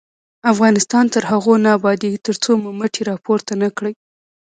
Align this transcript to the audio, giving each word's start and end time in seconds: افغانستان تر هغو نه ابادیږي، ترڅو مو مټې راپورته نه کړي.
افغانستان 0.51 1.05
تر 1.13 1.23
هغو 1.31 1.53
نه 1.63 1.69
ابادیږي، 1.77 2.19
ترڅو 2.27 2.51
مو 2.61 2.69
مټې 2.79 3.01
راپورته 3.11 3.51
نه 3.61 3.69
کړي. 3.77 3.93